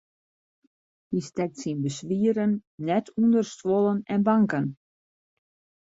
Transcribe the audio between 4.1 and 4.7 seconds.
en banken.